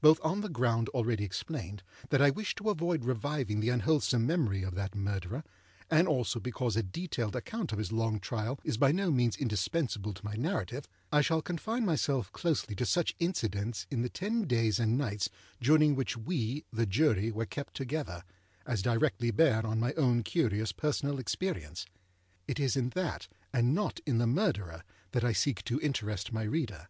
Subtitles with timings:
[0.00, 4.62] Both on the ground already explained, that I wish to avoid reviving the unwholesome memory
[4.62, 5.42] of that Murderer,
[5.90, 10.14] and also because a detailed account of his long trial is by no means indispensable
[10.14, 14.78] to my narrative, I shall confine myself closely to such incidents in the ten days
[14.78, 15.28] and nights
[15.60, 18.22] during which we, the Jury, were kept together,
[18.64, 21.84] as directly bear on my own curious personal experience.
[22.46, 26.44] It is in that, and not in the Murderer, that I seek to interest my
[26.44, 26.86] reader.